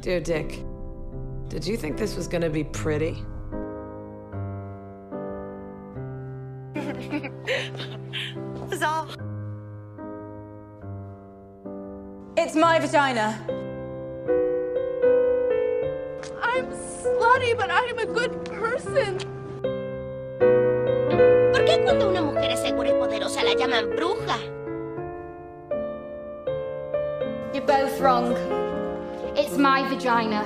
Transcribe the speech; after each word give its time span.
Dear 0.00 0.18
Dick, 0.18 0.64
did 1.48 1.64
you 1.64 1.76
think 1.76 1.96
this 1.96 2.16
was 2.16 2.26
gonna 2.26 2.50
be 2.50 2.64
pretty? 2.64 3.12
Bizarre. 8.68 9.06
It's 12.36 12.56
my 12.56 12.80
vagina. 12.80 13.38
I'm 16.42 16.66
slutty, 16.72 17.56
but 17.56 17.70
I'm 17.70 17.98
a 17.98 18.06
good 18.06 18.44
person. 18.44 19.18
¿Por 21.52 21.64
qué 21.64 21.80
cuando 21.84 22.10
una 22.10 22.22
mujer 22.22 22.50
es 22.50 22.60
segura 22.60 22.88
y 22.88 22.94
poderosa 22.94 23.44
la 23.44 23.54
llaman 23.54 23.90
bruja? 23.94 24.38
You're 27.54 27.64
both 27.64 28.00
wrong. 28.00 28.67
It's 29.40 29.56
my 29.56 29.82
vagina. 29.84 30.42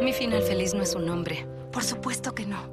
Mi 0.00 0.12
final 0.12 0.42
feliz 0.42 0.74
no 0.74 0.82
es 0.84 0.94
un 0.94 1.04
nombre. 1.04 1.44
Por 1.72 1.82
supuesto 1.82 2.36
que 2.36 2.46
no. 2.46 2.70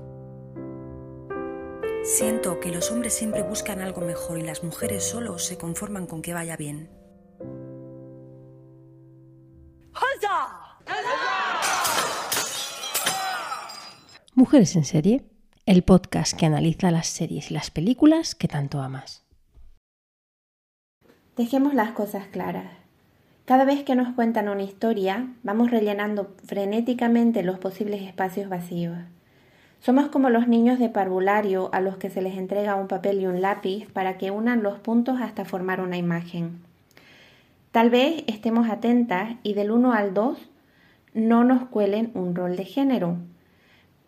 Siento 2.03 2.59
que 2.59 2.69
los 2.69 2.91
hombres 2.91 3.15
siempre 3.15 3.41
buscan 3.41 3.81
algo 3.81 4.01
mejor 4.01 4.37
y 4.37 4.43
las 4.43 4.63
mujeres 4.63 5.03
solo 5.03 5.39
se 5.39 5.57
conforman 5.57 6.05
con 6.05 6.21
que 6.21 6.35
vaya 6.35 6.55
bien. 6.55 6.91
Mujeres 14.35 14.75
en 14.75 14.85
serie, 14.85 15.25
el 15.65 15.81
podcast 15.81 16.37
que 16.37 16.45
analiza 16.45 16.91
las 16.91 17.07
series 17.07 17.49
y 17.49 17.55
las 17.55 17.71
películas 17.71 18.35
que 18.35 18.47
tanto 18.47 18.81
amas. 18.81 19.23
Dejemos 21.35 21.73
las 21.73 21.93
cosas 21.93 22.27
claras. 22.27 22.82
Cada 23.45 23.65
vez 23.65 23.83
que 23.83 23.95
nos 23.95 24.13
cuentan 24.13 24.47
una 24.47 24.63
historia, 24.63 25.27
vamos 25.43 25.69
rellenando 25.69 26.33
frenéticamente 26.45 27.43
los 27.43 27.59
posibles 27.59 28.01
espacios 28.01 28.47
vacíos. 28.47 28.97
Somos 29.81 30.07
como 30.07 30.29
los 30.29 30.47
niños 30.47 30.79
de 30.79 30.87
parvulario 30.87 31.69
a 31.73 31.81
los 31.81 31.97
que 31.97 32.09
se 32.09 32.21
les 32.21 32.37
entrega 32.37 32.75
un 32.75 32.87
papel 32.87 33.19
y 33.19 33.25
un 33.25 33.41
lápiz 33.41 33.91
para 33.91 34.17
que 34.17 34.31
unan 34.31 34.63
los 34.63 34.79
puntos 34.79 35.19
hasta 35.19 35.43
formar 35.43 35.81
una 35.81 35.97
imagen. 35.97 36.61
Tal 37.73 37.89
vez 37.89 38.23
estemos 38.27 38.69
atentas 38.69 39.31
y 39.43 39.55
del 39.55 39.71
1 39.71 39.91
al 39.91 40.13
2 40.13 40.37
no 41.13 41.43
nos 41.43 41.65
cuelen 41.65 42.11
un 42.13 42.35
rol 42.35 42.55
de 42.55 42.63
género, 42.63 43.17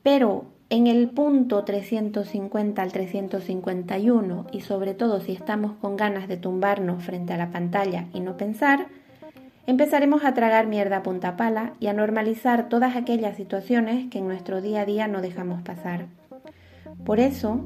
pero 0.01 0.45
en 0.69 0.87
el 0.87 1.09
punto 1.09 1.65
350 1.65 2.81
al 2.81 2.93
351 2.93 4.47
y 4.53 4.61
sobre 4.61 4.93
todo 4.93 5.19
si 5.19 5.33
estamos 5.33 5.73
con 5.81 5.97
ganas 5.97 6.29
de 6.29 6.37
tumbarnos 6.37 7.03
frente 7.03 7.33
a 7.33 7.37
la 7.37 7.51
pantalla 7.51 8.05
y 8.13 8.21
no 8.21 8.37
pensar, 8.37 8.87
empezaremos 9.67 10.23
a 10.23 10.33
tragar 10.33 10.67
mierda 10.67 10.97
a 10.97 11.03
punta 11.03 11.37
pala 11.37 11.73
y 11.79 11.87
a 11.87 11.93
normalizar 11.93 12.69
todas 12.69 12.95
aquellas 12.95 13.35
situaciones 13.35 14.09
que 14.09 14.19
en 14.19 14.27
nuestro 14.27 14.61
día 14.61 14.81
a 14.81 14.85
día 14.85 15.07
no 15.07 15.21
dejamos 15.21 15.61
pasar. 15.61 16.05
Por 17.03 17.19
eso, 17.19 17.61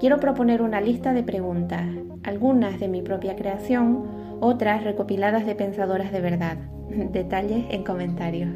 quiero 0.00 0.20
proponer 0.20 0.62
una 0.62 0.80
lista 0.80 1.12
de 1.12 1.22
preguntas, 1.22 1.84
algunas 2.22 2.78
de 2.80 2.88
mi 2.88 3.02
propia 3.02 3.36
creación, 3.36 4.38
otras 4.40 4.84
recopiladas 4.84 5.46
de 5.46 5.54
pensadoras 5.54 6.12
de 6.12 6.20
verdad. 6.20 6.58
Detalles 6.88 7.64
en 7.70 7.84
comentarios. 7.84 8.50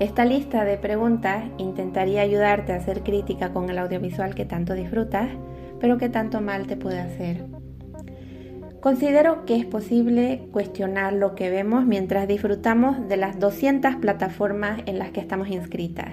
Esta 0.00 0.24
lista 0.24 0.64
de 0.64 0.76
preguntas 0.76 1.44
intentaría 1.56 2.22
ayudarte 2.22 2.72
a 2.72 2.76
hacer 2.76 3.02
crítica 3.02 3.52
con 3.52 3.70
el 3.70 3.78
audiovisual 3.78 4.34
que 4.34 4.44
tanto 4.44 4.74
disfrutas, 4.74 5.28
pero 5.80 5.98
que 5.98 6.08
tanto 6.08 6.40
mal 6.40 6.66
te 6.66 6.76
puede 6.76 7.00
hacer. 7.00 7.53
Considero 8.84 9.46
que 9.46 9.56
es 9.56 9.64
posible 9.64 10.46
cuestionar 10.52 11.14
lo 11.14 11.34
que 11.34 11.48
vemos 11.48 11.86
mientras 11.86 12.28
disfrutamos 12.28 13.08
de 13.08 13.16
las 13.16 13.40
200 13.40 13.96
plataformas 13.96 14.82
en 14.84 14.98
las 14.98 15.10
que 15.10 15.20
estamos 15.20 15.48
inscritas. 15.48 16.12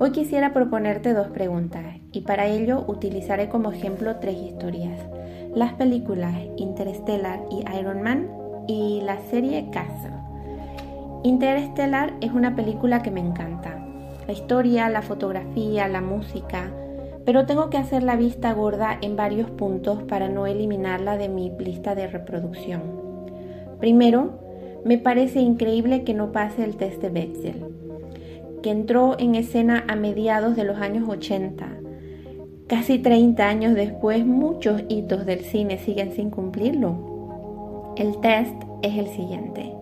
Hoy 0.00 0.10
quisiera 0.10 0.52
proponerte 0.52 1.14
dos 1.14 1.28
preguntas 1.28 1.84
y 2.10 2.22
para 2.22 2.48
ello 2.48 2.84
utilizaré 2.88 3.48
como 3.48 3.70
ejemplo 3.70 4.16
tres 4.16 4.34
historias. 4.36 4.98
Las 5.54 5.74
películas 5.74 6.34
Interstellar 6.56 7.38
y 7.52 7.62
Iron 7.78 8.02
Man 8.02 8.28
y 8.66 9.02
la 9.02 9.20
serie 9.30 9.68
Castle. 9.70 10.10
Interstellar 11.22 12.14
es 12.20 12.32
una 12.32 12.56
película 12.56 13.00
que 13.00 13.12
me 13.12 13.20
encanta. 13.20 13.78
La 14.26 14.32
historia, 14.32 14.90
la 14.90 15.02
fotografía, 15.02 15.86
la 15.86 16.00
música, 16.00 16.72
pero 17.24 17.46
tengo 17.46 17.70
que 17.70 17.78
hacer 17.78 18.02
la 18.02 18.16
vista 18.16 18.52
gorda 18.52 18.98
en 19.00 19.16
varios 19.16 19.50
puntos 19.50 20.02
para 20.04 20.28
no 20.28 20.46
eliminarla 20.46 21.16
de 21.16 21.28
mi 21.28 21.50
lista 21.58 21.94
de 21.94 22.06
reproducción. 22.06 22.82
Primero, 23.78 24.40
me 24.84 24.98
parece 24.98 25.40
increíble 25.40 26.04
que 26.04 26.14
no 26.14 26.32
pase 26.32 26.64
el 26.64 26.76
test 26.76 27.02
de 27.02 27.10
Betzel, 27.10 27.66
que 28.62 28.70
entró 28.70 29.16
en 29.18 29.34
escena 29.34 29.84
a 29.88 29.96
mediados 29.96 30.56
de 30.56 30.64
los 30.64 30.78
años 30.78 31.08
80. 31.08 31.66
Casi 32.66 32.98
30 32.98 33.48
años 33.48 33.74
después, 33.74 34.24
muchos 34.24 34.82
hitos 34.88 35.26
del 35.26 35.40
cine 35.40 35.78
siguen 35.78 36.12
sin 36.12 36.30
cumplirlo. 36.30 37.94
El 37.96 38.20
test 38.20 38.54
es 38.82 38.96
el 38.96 39.08
siguiente. 39.08 39.74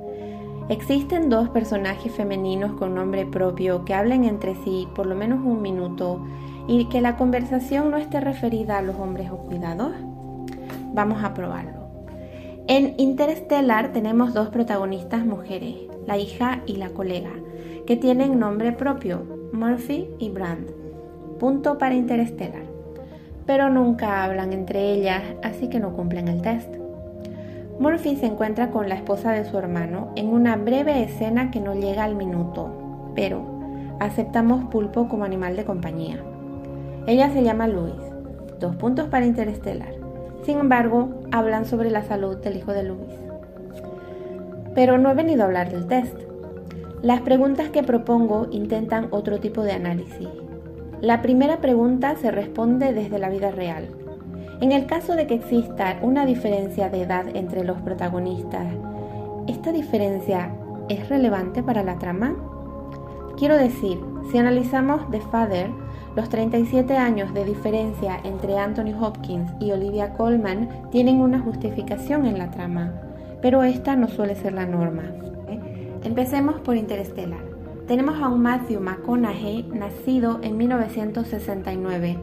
Existen 0.68 1.30
dos 1.30 1.48
personajes 1.50 2.12
femeninos 2.12 2.72
con 2.72 2.94
nombre 2.94 3.24
propio 3.24 3.84
que 3.84 3.94
hablen 3.94 4.24
entre 4.24 4.54
sí 4.56 4.86
por 4.94 5.06
lo 5.06 5.14
menos 5.14 5.40
un 5.44 5.62
minuto 5.62 6.22
y 6.68 6.84
que 6.84 7.00
la 7.00 7.16
conversación 7.16 7.90
no 7.90 7.96
esté 7.96 8.20
referida 8.20 8.78
a 8.78 8.82
los 8.82 8.96
hombres 8.96 9.30
o 9.30 9.38
cuidados. 9.38 9.92
Vamos 10.92 11.24
a 11.24 11.32
probarlo. 11.34 11.88
En 12.68 12.94
Interstellar 12.98 13.92
tenemos 13.92 14.34
dos 14.34 14.50
protagonistas 14.50 15.24
mujeres, 15.24 15.74
la 16.06 16.18
hija 16.18 16.60
y 16.66 16.76
la 16.76 16.90
colega, 16.90 17.30
que 17.86 17.96
tienen 17.96 18.38
nombre 18.38 18.72
propio, 18.72 19.24
Murphy 19.54 20.10
y 20.18 20.28
Brand. 20.28 20.70
Punto 21.40 21.78
para 21.78 21.94
Interstellar. 21.94 22.64
Pero 23.46 23.70
nunca 23.70 24.22
hablan 24.22 24.52
entre 24.52 24.92
ellas, 24.92 25.22
así 25.42 25.70
que 25.70 25.80
no 25.80 25.94
cumplen 25.94 26.28
el 26.28 26.42
test. 26.42 26.68
Murphy 27.80 28.16
se 28.16 28.26
encuentra 28.26 28.70
con 28.70 28.90
la 28.90 28.96
esposa 28.96 29.32
de 29.32 29.46
su 29.46 29.56
hermano 29.56 30.12
en 30.16 30.28
una 30.28 30.56
breve 30.56 31.02
escena 31.02 31.50
que 31.50 31.60
no 31.60 31.74
llega 31.74 32.04
al 32.04 32.16
minuto, 32.16 33.12
pero 33.14 33.96
aceptamos 34.00 34.64
pulpo 34.64 35.08
como 35.08 35.24
animal 35.24 35.56
de 35.56 35.64
compañía. 35.64 36.22
Ella 37.08 37.30
se 37.30 37.42
llama 37.42 37.66
Luis. 37.66 37.94
Dos 38.60 38.76
puntos 38.76 39.08
para 39.08 39.24
Interestelar. 39.24 39.94
Sin 40.42 40.58
embargo, 40.58 41.22
hablan 41.32 41.64
sobre 41.64 41.88
la 41.90 42.02
salud 42.02 42.36
del 42.36 42.58
hijo 42.58 42.74
de 42.74 42.82
Luis. 42.82 43.14
Pero 44.74 44.98
no 44.98 45.10
he 45.10 45.14
venido 45.14 45.40
a 45.40 45.46
hablar 45.46 45.72
del 45.72 45.86
test. 45.86 46.14
Las 47.00 47.22
preguntas 47.22 47.70
que 47.70 47.82
propongo 47.82 48.48
intentan 48.50 49.08
otro 49.10 49.40
tipo 49.40 49.62
de 49.62 49.72
análisis. 49.72 50.28
La 51.00 51.22
primera 51.22 51.62
pregunta 51.62 52.14
se 52.16 52.30
responde 52.30 52.92
desde 52.92 53.18
la 53.18 53.30
vida 53.30 53.52
real, 53.52 53.88
en 54.60 54.72
el 54.72 54.84
caso 54.84 55.14
de 55.14 55.26
que 55.26 55.36
exista 55.36 55.96
una 56.02 56.26
diferencia 56.26 56.90
de 56.90 57.04
edad 57.04 57.24
entre 57.34 57.64
los 57.64 57.80
protagonistas, 57.80 58.66
¿esta 59.46 59.72
diferencia 59.72 60.52
es 60.90 61.08
relevante 61.08 61.62
para 61.62 61.82
la 61.82 61.98
trama? 61.98 62.36
Quiero 63.38 63.56
decir, 63.56 63.98
si 64.30 64.36
analizamos 64.36 65.10
The 65.10 65.22
Father, 65.22 65.70
los 66.18 66.28
37 66.30 66.96
años 66.96 67.32
de 67.32 67.44
diferencia 67.44 68.18
entre 68.24 68.58
Anthony 68.58 68.92
Hopkins 69.00 69.52
y 69.60 69.70
Olivia 69.70 70.14
Colman 70.14 70.68
tienen 70.90 71.20
una 71.20 71.38
justificación 71.38 72.26
en 72.26 72.38
la 72.38 72.50
trama, 72.50 72.92
pero 73.40 73.62
esta 73.62 73.94
no 73.94 74.08
suele 74.08 74.34
ser 74.34 74.52
la 74.52 74.66
norma. 74.66 75.04
Empecemos 76.02 76.58
por 76.58 76.74
Interstellar. 76.74 77.38
Tenemos 77.86 78.20
a 78.20 78.26
un 78.26 78.42
Matthew 78.42 78.80
McConaughey 78.80 79.70
nacido 79.72 80.40
en 80.42 80.56
1969 80.56 82.18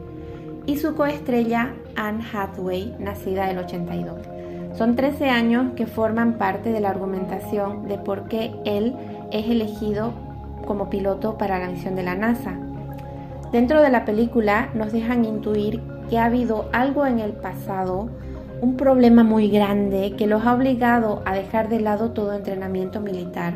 y 0.66 0.76
su 0.76 0.94
coestrella 0.94 1.72
Anne 1.96 2.22
Hathaway, 2.30 2.94
nacida 2.98 3.46
del 3.46 3.60
82. 3.60 4.20
Son 4.76 4.94
13 4.94 5.30
años 5.30 5.72
que 5.74 5.86
forman 5.86 6.34
parte 6.34 6.70
de 6.70 6.80
la 6.80 6.90
argumentación 6.90 7.88
de 7.88 7.96
por 7.96 8.28
qué 8.28 8.52
él 8.66 8.94
es 9.32 9.48
elegido 9.48 10.12
como 10.66 10.90
piloto 10.90 11.38
para 11.38 11.58
la 11.58 11.70
misión 11.70 11.96
de 11.96 12.02
la 12.02 12.14
NASA. 12.14 12.58
Dentro 13.52 13.80
de 13.80 13.90
la 13.90 14.04
película 14.04 14.70
nos 14.74 14.92
dejan 14.92 15.24
intuir 15.24 15.80
que 16.10 16.18
ha 16.18 16.26
habido 16.26 16.68
algo 16.72 17.06
en 17.06 17.20
el 17.20 17.32
pasado, 17.32 18.08
un 18.60 18.76
problema 18.76 19.22
muy 19.22 19.48
grande 19.48 20.14
que 20.16 20.26
los 20.26 20.44
ha 20.44 20.54
obligado 20.54 21.22
a 21.24 21.34
dejar 21.34 21.68
de 21.68 21.80
lado 21.80 22.10
todo 22.12 22.32
entrenamiento 22.32 23.00
militar 23.00 23.54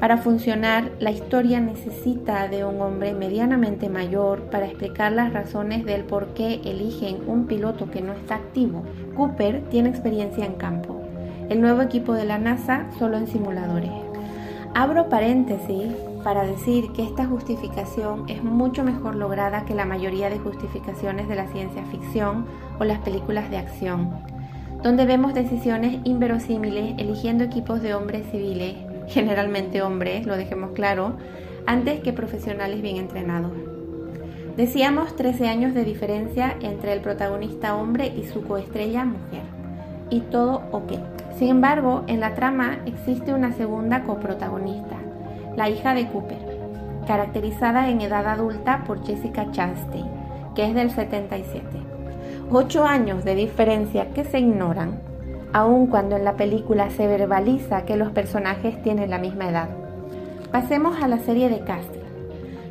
para 0.00 0.18
funcionar, 0.18 0.90
la 1.00 1.10
historia 1.10 1.58
necesita 1.58 2.48
de 2.48 2.66
un 2.66 2.82
hombre 2.82 3.14
medianamente 3.14 3.88
mayor 3.88 4.42
para 4.50 4.66
explicar 4.66 5.12
las 5.12 5.32
razones 5.32 5.86
del 5.86 6.04
por 6.04 6.34
qué 6.34 6.60
eligen 6.66 7.20
un 7.26 7.46
piloto 7.46 7.90
que 7.90 8.02
no 8.02 8.12
está 8.12 8.34
activo. 8.34 8.82
Cooper 9.16 9.62
tiene 9.70 9.88
experiencia 9.88 10.44
en 10.44 10.52
campo. 10.54 11.00
El 11.48 11.62
nuevo 11.62 11.80
equipo 11.80 12.12
de 12.12 12.26
la 12.26 12.36
NASA 12.36 12.86
solo 12.98 13.16
en 13.16 13.26
simuladores. 13.26 13.90
Abro 14.74 15.08
paréntesis 15.08 15.88
para 16.24 16.44
decir 16.44 16.92
que 16.92 17.04
esta 17.04 17.26
justificación 17.26 18.24
es 18.28 18.42
mucho 18.42 18.84
mejor 18.84 19.14
lograda 19.14 19.64
que 19.64 19.74
la 19.74 19.84
mayoría 19.84 20.30
de 20.30 20.38
justificaciones 20.38 21.28
de 21.28 21.36
la 21.36 21.46
ciencia 21.48 21.84
ficción 21.86 22.46
o 22.78 22.84
las 22.84 22.98
películas 23.00 23.50
de 23.50 23.58
acción 23.58 24.36
donde 24.82 25.04
vemos 25.04 25.34
decisiones 25.34 25.98
inverosímiles 26.04 26.94
eligiendo 26.98 27.44
equipos 27.44 27.82
de 27.82 27.94
hombres 27.94 28.24
civiles, 28.30 28.76
generalmente 29.08 29.82
hombres, 29.82 30.26
lo 30.26 30.36
dejemos 30.36 30.70
claro, 30.72 31.16
antes 31.66 32.00
que 32.00 32.12
profesionales 32.12 32.82
bien 32.82 32.96
entrenados. 32.96 33.52
Decíamos 34.56 35.16
13 35.16 35.48
años 35.48 35.74
de 35.74 35.84
diferencia 35.84 36.56
entre 36.60 36.92
el 36.92 37.00
protagonista 37.00 37.74
hombre 37.74 38.12
y 38.16 38.24
su 38.24 38.42
coestrella 38.44 39.04
mujer. 39.04 39.42
Y 40.08 40.20
todo 40.20 40.62
ok. 40.70 40.92
Sin 41.36 41.48
embargo, 41.48 42.04
en 42.06 42.20
la 42.20 42.34
trama 42.34 42.78
existe 42.86 43.34
una 43.34 43.52
segunda 43.52 44.04
coprotagonista, 44.04 44.96
la 45.56 45.70
hija 45.70 45.94
de 45.94 46.06
Cooper, 46.08 46.38
caracterizada 47.06 47.88
en 47.88 48.00
edad 48.02 48.26
adulta 48.26 48.84
por 48.86 49.04
Jessica 49.04 49.50
Chastain, 49.50 50.06
que 50.54 50.66
es 50.66 50.74
del 50.74 50.90
77. 50.90 51.64
Ocho 52.50 52.84
años 52.84 53.24
de 53.24 53.34
diferencia 53.34 54.10
que 54.10 54.24
se 54.24 54.38
ignoran, 54.38 55.00
aun 55.52 55.86
cuando 55.86 56.16
en 56.16 56.24
la 56.24 56.34
película 56.34 56.90
se 56.90 57.06
verbaliza 57.06 57.84
que 57.84 57.96
los 57.96 58.10
personajes 58.10 58.80
tienen 58.82 59.10
la 59.10 59.18
misma 59.18 59.48
edad. 59.48 59.68
Pasemos 60.52 61.02
a 61.02 61.08
la 61.08 61.18
serie 61.18 61.48
de 61.48 61.60
casting. 61.60 62.00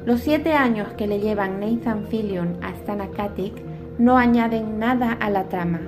Los 0.05 0.21
siete 0.21 0.53
años 0.53 0.89
que 0.93 1.07
le 1.07 1.19
llevan 1.19 1.59
Nathan 1.59 2.05
Fillion 2.05 2.57
a 2.61 2.69
Stana 2.75 3.09
Katic 3.09 3.53
no 3.97 4.17
añaden 4.17 4.77
nada 4.77 5.13
a 5.13 5.29
la 5.29 5.45
trama. 5.45 5.81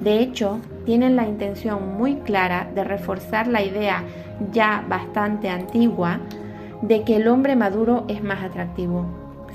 De 0.00 0.18
hecho, 0.18 0.58
tienen 0.84 1.16
la 1.16 1.26
intención 1.26 1.96
muy 1.96 2.16
clara 2.16 2.68
de 2.74 2.84
reforzar 2.84 3.46
la 3.46 3.62
idea 3.62 4.04
ya 4.52 4.84
bastante 4.88 5.48
antigua 5.48 6.20
de 6.82 7.02
que 7.02 7.16
el 7.16 7.28
hombre 7.28 7.56
maduro 7.56 8.04
es 8.08 8.22
más 8.22 8.42
atractivo. 8.42 9.06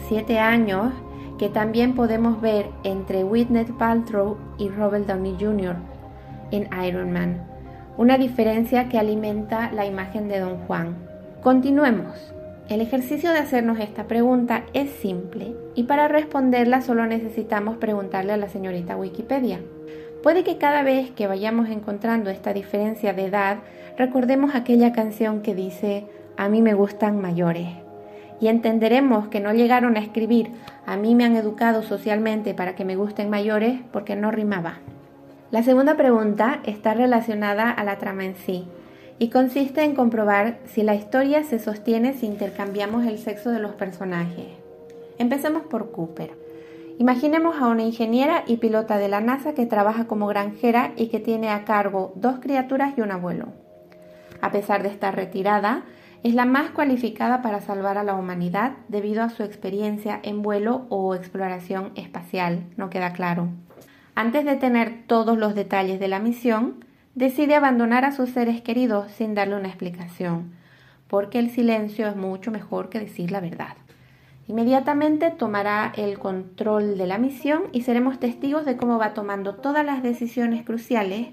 Siete 0.08 0.40
años 0.40 0.94
que 1.38 1.50
también 1.50 1.96
podemos 1.96 2.42
ver 2.42 2.70
entre 2.84 3.24
Whitney 3.24 3.66
Paltrow 3.78 4.38
y 4.58 4.70
Robert 4.70 5.08
Downey 5.08 5.38
Jr. 5.40 5.76
en 6.52 6.68
Iron 6.84 7.12
Man, 7.12 7.42
una 7.98 8.18
diferencia 8.18 8.90
que 8.90 9.00
alimenta 9.00 9.72
la 9.72 9.86
imagen 9.86 10.28
de 10.28 10.40
Don 10.40 10.58
Juan. 10.68 10.96
Continuemos. 11.42 12.34
El 12.68 12.82
ejercicio 12.82 13.32
de 13.32 13.40
hacernos 13.40 13.80
esta 13.80 14.04
pregunta 14.04 14.64
es 14.74 14.92
simple 14.92 15.56
y 15.74 15.84
para 15.84 16.08
responderla 16.08 16.82
solo 16.82 17.08
necesitamos 17.08 17.78
preguntarle 17.78 18.34
a 18.34 18.38
la 18.38 18.48
señorita 18.48 18.96
Wikipedia. 18.96 19.60
Puede 20.24 20.44
que 20.44 20.58
cada 20.58 20.84
vez 20.84 21.12
que 21.12 21.28
vayamos 21.28 21.70
encontrando 21.70 22.30
esta 22.30 22.54
diferencia 22.54 23.14
de 23.14 23.26
edad 23.26 23.60
recordemos 23.98 24.54
aquella 24.54 24.92
canción 24.92 25.42
que 25.42 25.56
dice 25.56 26.08
a 26.36 26.50
mí 26.50 26.62
me 26.62 26.74
gustan 26.74 27.22
mayores. 27.22 27.70
Y 28.42 28.48
entenderemos 28.48 29.28
que 29.28 29.40
no 29.40 29.54
llegaron 29.54 29.96
a 29.96 30.00
escribir 30.00 30.52
a 30.86 30.98
mí 30.98 31.16
me 31.16 31.24
han 31.24 31.36
educado 31.36 31.84
socialmente 31.84 32.54
para 32.54 32.76
que 32.76 32.84
me 32.84 32.96
gusten 32.96 33.30
mayores 33.30 33.80
porque 33.92 34.16
no 34.16 34.32
rimaba. 34.32 34.80
La 35.52 35.64
segunda 35.64 35.96
pregunta 35.96 36.60
está 36.66 36.94
relacionada 36.94 37.72
a 37.72 37.84
la 37.84 37.98
trama 37.98 38.26
en 38.26 38.36
sí 38.36 38.66
y 39.20 39.30
consiste 39.30 39.84
en 39.84 39.96
comprobar 39.96 40.58
si 40.66 40.84
la 40.84 40.96
historia 40.96 41.44
se 41.44 41.60
sostiene 41.60 42.14
si 42.14 42.26
intercambiamos 42.26 43.06
el 43.06 43.20
sexo 43.20 43.52
de 43.52 43.60
los 43.60 43.74
personajes. 43.74 44.48
Empecemos 45.18 45.64
por 45.64 45.92
Cooper. 45.92 46.39
Imaginemos 47.00 47.56
a 47.56 47.68
una 47.68 47.84
ingeniera 47.84 48.44
y 48.46 48.58
pilota 48.58 48.98
de 48.98 49.08
la 49.08 49.22
NASA 49.22 49.54
que 49.54 49.66
trabaja 49.66 50.06
como 50.06 50.28
granjera 50.28 50.92
y 50.98 51.08
que 51.08 51.22
tiene 51.22 51.48
a 51.50 51.64
cargo 51.64 52.12
dos 52.18 52.40
criaturas 52.42 52.94
y 52.98 53.02
un 53.02 53.12
abuelo. 53.14 53.54
A 54.42 54.52
pesar 54.52 54.84
de 54.84 54.90
estar 54.90 55.16
retirada, 55.16 55.86
es 56.24 56.34
la 56.34 56.44
más 56.44 56.72
cualificada 56.72 57.42
para 57.42 57.62
salvar 57.62 57.98
a 57.98 58.04
la 58.04 58.16
humanidad 58.16 58.74
debido 58.90 59.24
a 59.24 59.30
su 59.30 59.44
experiencia 59.44 60.20
en 60.24 60.42
vuelo 60.42 60.88
o 60.90 61.16
exploración 61.16 61.94
espacial, 61.96 62.66
no 62.76 62.90
queda 62.90 63.14
claro. 63.14 63.48
Antes 64.14 64.44
de 64.44 64.58
tener 64.58 65.04
todos 65.08 65.38
los 65.38 65.56
detalles 65.56 66.02
de 66.02 66.10
la 66.10 66.20
misión, 66.20 66.84
decide 67.16 67.56
abandonar 67.56 68.04
a 68.04 68.12
sus 68.12 68.32
seres 68.32 68.60
queridos 68.62 69.10
sin 69.14 69.36
darle 69.36 69.56
una 69.56 69.70
explicación, 69.70 70.52
porque 71.08 71.40
el 71.40 71.50
silencio 71.50 72.10
es 72.10 72.18
mucho 72.18 72.52
mejor 72.52 72.90
que 72.90 73.00
decir 73.00 73.32
la 73.32 73.40
verdad. 73.40 73.78
Inmediatamente 74.50 75.32
tomará 75.32 75.94
el 75.96 76.20
control 76.20 76.98
de 76.98 77.08
la 77.08 77.18
misión 77.18 77.64
y 77.72 77.84
seremos 77.84 78.20
testigos 78.20 78.66
de 78.66 78.76
cómo 78.76 78.98
va 78.98 79.14
tomando 79.14 79.56
todas 79.56 79.86
las 79.86 80.04
decisiones 80.04 80.66
cruciales, 80.66 81.28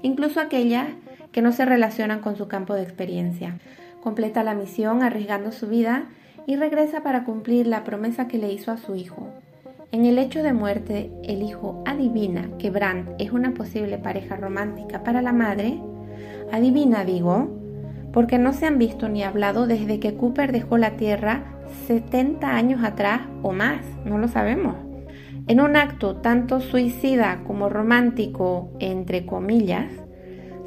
incluso 0.00 0.40
aquellas 0.40 0.86
que 1.32 1.42
no 1.42 1.52
se 1.52 1.66
relacionan 1.66 2.20
con 2.20 2.36
su 2.36 2.48
campo 2.48 2.72
de 2.72 2.82
experiencia 2.82 3.58
completa 4.02 4.42
la 4.42 4.54
misión 4.54 5.02
arriesgando 5.02 5.52
su 5.52 5.68
vida 5.68 6.04
y 6.46 6.56
regresa 6.56 7.02
para 7.02 7.24
cumplir 7.24 7.66
la 7.66 7.84
promesa 7.84 8.28
que 8.28 8.38
le 8.38 8.52
hizo 8.52 8.72
a 8.72 8.78
su 8.78 8.94
hijo. 8.94 9.28
En 9.92 10.04
el 10.06 10.18
hecho 10.18 10.42
de 10.42 10.52
muerte, 10.52 11.10
el 11.24 11.42
hijo 11.42 11.82
adivina 11.86 12.50
que 12.58 12.70
Brandt 12.70 13.10
es 13.18 13.32
una 13.32 13.52
posible 13.52 13.98
pareja 13.98 14.36
romántica 14.36 15.02
para 15.02 15.20
la 15.20 15.32
madre. 15.32 15.80
Adivina, 16.52 17.04
digo, 17.04 17.48
porque 18.12 18.38
no 18.38 18.52
se 18.52 18.66
han 18.66 18.78
visto 18.78 19.08
ni 19.08 19.22
hablado 19.22 19.66
desde 19.66 20.00
que 20.00 20.14
Cooper 20.14 20.52
dejó 20.52 20.78
la 20.78 20.96
Tierra 20.96 21.59
70 21.86 22.54
años 22.54 22.84
atrás 22.84 23.22
o 23.42 23.52
más, 23.52 23.84
no 24.04 24.18
lo 24.18 24.28
sabemos. 24.28 24.76
En 25.46 25.60
un 25.60 25.76
acto 25.76 26.16
tanto 26.16 26.60
suicida 26.60 27.42
como 27.46 27.68
romántico, 27.68 28.70
entre 28.78 29.26
comillas, 29.26 29.90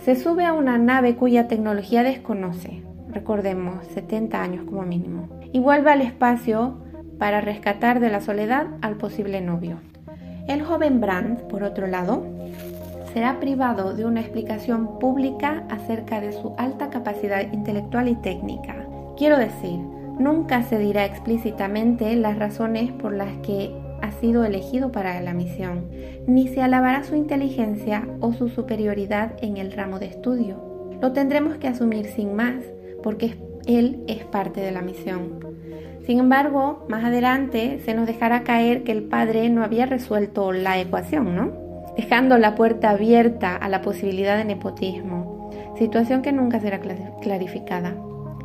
se 0.03 0.15
sube 0.15 0.45
a 0.45 0.53
una 0.53 0.77
nave 0.77 1.15
cuya 1.15 1.47
tecnología 1.47 2.03
desconoce 2.03 2.83
recordemos, 3.13 3.85
70 3.94 4.41
años 4.41 4.65
como 4.65 4.83
mínimo, 4.83 5.29
y 5.51 5.59
vuelve 5.59 5.91
al 5.91 6.01
espacio 6.01 6.81
para 7.19 7.41
rescatar 7.41 8.00
de 8.00 8.09
la 8.09 8.21
soledad 8.21 8.67
al 8.81 8.97
posible 8.97 9.39
novio. 9.39 9.77
El 10.47 10.63
joven 10.63 11.00
Brand, 11.00 11.39
por 11.47 11.63
otro 11.63 11.88
lado, 11.88 12.25
será 13.13 13.39
privado 13.39 13.94
de 13.94 14.05
una 14.05 14.21
explicación 14.21 15.00
pública 15.00 15.63
acerca 15.69 16.19
de 16.19 16.33
su 16.33 16.53
alta 16.57 16.89
capacidad 16.89 17.53
intelectual 17.53 18.07
y 18.07 18.15
técnica. 18.15 18.75
Quiero 19.15 19.38
decir, 19.38 19.79
nunca 20.19 20.63
se 20.63 20.77
dirá 20.77 21.06
explícitamente 21.06 22.15
las 22.15 22.38
razones 22.38 22.92
por 22.92 23.13
las 23.13 23.36
que 23.38 23.71
ha 24.01 24.12
sido 24.12 24.44
elegido 24.44 24.92
para 24.92 25.19
la 25.21 25.33
misión, 25.33 25.86
ni 26.27 26.48
se 26.50 26.62
alabará 26.62 27.04
su 27.04 27.15
inteligencia 27.15 28.07
o 28.19 28.33
su 28.33 28.50
superioridad 28.50 29.33
en 29.42 29.57
el 29.57 29.71
ramo 29.71 30.00
de 30.00 30.07
estudio. 30.07 30.57
Lo 31.01 31.13
tendremos 31.13 31.56
que 31.56 31.68
asumir 31.68 32.07
sin 32.07 32.36
más, 32.36 32.56
porque 33.01 33.36
él 33.65 34.04
es 34.07 34.24
parte 34.25 34.62
de 34.62 34.71
la 34.71 34.81
misión. 34.81 35.39
Sin 36.06 36.19
embargo, 36.19 36.86
más 36.89 37.06
adelante 37.06 37.80
se 37.86 37.94
nos 37.94 38.07
dejará 38.07 38.44
caer 38.44 38.83
que 38.83 38.92
el 38.92 39.04
padre 39.04 39.50
no 39.50 39.63
había 39.63 39.86
resuelto 39.86 40.51
la 40.51 40.80
ecuación, 40.80 41.36
¿no? 41.36 41.51
Dejando 41.95 42.38
la 42.38 42.56
puerta 42.56 42.89
abierta 42.89 43.56
a 43.56 43.69
la 43.69 43.81
posibilidad 43.81 44.38
de 44.38 44.44
nepotismo, 44.44 45.50
situación 45.77 46.21
que 46.21 46.33
nunca 46.33 46.60
será 46.60 46.81
clarificada. 47.21 47.95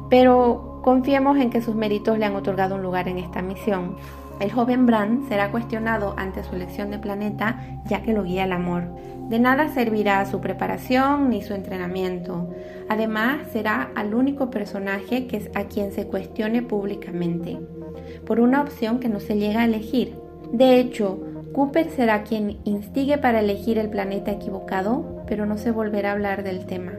Pero 0.08 0.80
confiemos 0.82 1.38
en 1.38 1.50
que 1.50 1.60
sus 1.60 1.74
méritos 1.74 2.18
le 2.18 2.24
han 2.24 2.36
otorgado 2.36 2.76
un 2.76 2.82
lugar 2.82 3.08
en 3.08 3.18
esta 3.18 3.42
misión. 3.42 3.96
El 4.40 4.52
joven 4.52 4.86
Bran 4.86 5.24
será 5.28 5.50
cuestionado 5.50 6.14
ante 6.16 6.44
su 6.44 6.54
elección 6.54 6.90
de 6.90 6.98
planeta 6.98 7.60
ya 7.86 8.02
que 8.02 8.12
lo 8.12 8.22
guía 8.22 8.44
el 8.44 8.52
amor. 8.52 8.84
De 9.28 9.38
nada 9.38 9.68
servirá 9.68 10.24
su 10.24 10.40
preparación 10.40 11.28
ni 11.28 11.42
su 11.42 11.52
entrenamiento. 11.52 12.48
Además, 12.88 13.40
será 13.52 13.90
al 13.94 14.14
único 14.14 14.50
personaje 14.50 15.26
que 15.26 15.36
es 15.36 15.50
a 15.54 15.64
quien 15.64 15.92
se 15.92 16.06
cuestione 16.06 16.62
públicamente, 16.62 17.58
por 18.24 18.40
una 18.40 18.62
opción 18.62 19.00
que 19.00 19.10
no 19.10 19.20
se 19.20 19.36
llega 19.36 19.60
a 19.60 19.64
elegir. 19.66 20.14
De 20.52 20.78
hecho, 20.78 21.18
Cooper 21.52 21.90
será 21.90 22.22
quien 22.22 22.58
instigue 22.64 23.18
para 23.18 23.40
elegir 23.40 23.76
el 23.78 23.90
planeta 23.90 24.30
equivocado, 24.30 25.24
pero 25.26 25.44
no 25.44 25.58
se 25.58 25.72
volverá 25.72 26.10
a 26.10 26.12
hablar 26.12 26.42
del 26.42 26.64
tema. 26.64 26.92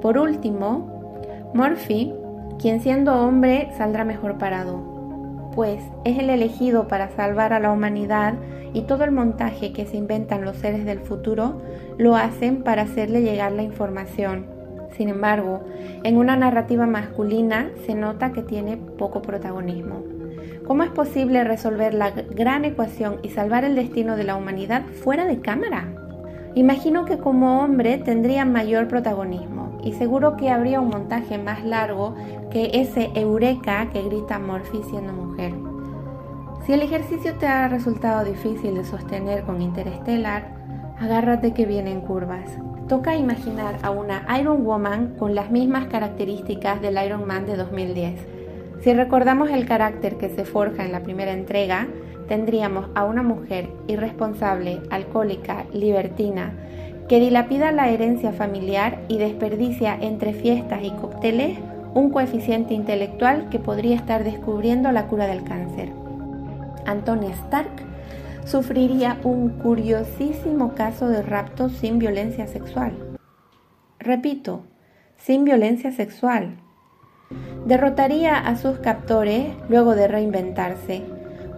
Por 0.00 0.18
último, 0.18 1.50
Murphy, 1.54 2.14
quien 2.58 2.80
siendo 2.80 3.14
hombre 3.14 3.70
saldrá 3.76 4.04
mejor 4.04 4.36
parado, 4.36 5.50
pues 5.54 5.80
es 6.04 6.18
el 6.18 6.28
elegido 6.28 6.88
para 6.88 7.10
salvar 7.10 7.52
a 7.52 7.60
la 7.60 7.70
humanidad 7.70 8.34
y 8.72 8.82
todo 8.82 9.04
el 9.04 9.12
montaje 9.12 9.72
que 9.72 9.86
se 9.86 9.96
inventan 9.96 10.44
los 10.44 10.56
seres 10.56 10.84
del 10.84 11.00
futuro 11.00 11.62
lo 11.98 12.16
hacen 12.16 12.62
para 12.62 12.82
hacerle 12.82 13.22
llegar 13.22 13.52
la 13.52 13.62
información. 13.62 14.46
Sin 14.96 15.08
embargo, 15.08 15.64
en 16.02 16.16
una 16.16 16.36
narrativa 16.36 16.86
masculina 16.86 17.70
se 17.86 17.94
nota 17.94 18.32
que 18.32 18.42
tiene 18.42 18.76
poco 18.76 19.22
protagonismo. 19.22 20.02
¿Cómo 20.66 20.82
es 20.82 20.90
posible 20.90 21.44
resolver 21.44 21.94
la 21.94 22.10
gran 22.10 22.64
ecuación 22.64 23.20
y 23.22 23.30
salvar 23.30 23.64
el 23.64 23.74
destino 23.74 24.16
de 24.16 24.24
la 24.24 24.36
humanidad 24.36 24.84
fuera 25.02 25.26
de 25.26 25.40
cámara? 25.40 25.88
Imagino 26.54 27.04
que 27.04 27.18
como 27.18 27.62
hombre 27.62 27.98
tendría 27.98 28.44
mayor 28.44 28.88
protagonismo 28.88 29.57
y 29.82 29.92
seguro 29.92 30.36
que 30.36 30.50
habría 30.50 30.80
un 30.80 30.88
montaje 30.88 31.38
más 31.38 31.64
largo 31.64 32.14
que 32.50 32.70
ese 32.74 33.10
eureka 33.14 33.88
que 33.92 34.02
grita 34.02 34.38
Morphy 34.38 34.82
siendo 34.82 35.12
mujer. 35.12 35.52
Si 36.66 36.72
el 36.72 36.82
ejercicio 36.82 37.34
te 37.34 37.46
ha 37.46 37.68
resultado 37.68 38.24
difícil 38.24 38.74
de 38.74 38.84
sostener 38.84 39.44
con 39.44 39.62
Interstellar, 39.62 40.52
agárrate 40.98 41.54
que 41.54 41.64
vienen 41.64 42.02
curvas. 42.02 42.58
Toca 42.88 43.16
imaginar 43.16 43.78
a 43.82 43.90
una 43.90 44.26
Iron 44.38 44.64
Woman 44.64 45.14
con 45.18 45.34
las 45.34 45.50
mismas 45.50 45.86
características 45.86 46.80
del 46.82 47.02
Iron 47.04 47.26
Man 47.26 47.46
de 47.46 47.56
2010. 47.56 48.20
Si 48.82 48.94
recordamos 48.94 49.50
el 49.50 49.66
carácter 49.66 50.16
que 50.16 50.28
se 50.28 50.44
forja 50.44 50.84
en 50.84 50.92
la 50.92 51.02
primera 51.02 51.32
entrega, 51.32 51.88
tendríamos 52.28 52.86
a 52.94 53.04
una 53.04 53.22
mujer 53.22 53.70
irresponsable, 53.88 54.80
alcohólica, 54.90 55.64
libertina, 55.72 56.52
que 57.08 57.20
dilapida 57.20 57.72
la 57.72 57.88
herencia 57.88 58.32
familiar 58.32 59.00
y 59.08 59.18
desperdicia 59.18 59.96
entre 60.00 60.34
fiestas 60.34 60.82
y 60.82 60.90
cócteles 60.90 61.58
un 61.94 62.10
coeficiente 62.10 62.74
intelectual 62.74 63.48
que 63.48 63.58
podría 63.58 63.96
estar 63.96 64.24
descubriendo 64.24 64.92
la 64.92 65.06
cura 65.06 65.26
del 65.26 65.42
cáncer. 65.42 65.90
Antonia 66.86 67.30
Stark 67.30 67.70
sufriría 68.44 69.18
un 69.24 69.50
curiosísimo 69.50 70.74
caso 70.74 71.08
de 71.08 71.22
rapto 71.22 71.68
sin 71.68 71.98
violencia 71.98 72.46
sexual. 72.46 72.92
Repito, 73.98 74.62
sin 75.16 75.44
violencia 75.44 75.92
sexual. 75.92 76.58
Derrotaría 77.66 78.38
a 78.38 78.56
sus 78.56 78.78
captores 78.78 79.48
luego 79.68 79.94
de 79.94 80.08
reinventarse. 80.08 81.02